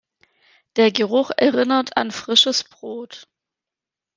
Der 0.77 0.91
Geruch 0.91 1.29
erinnert 1.37 1.95
an 1.95 2.09
frisches 2.09 2.63
Brot. 2.63 3.27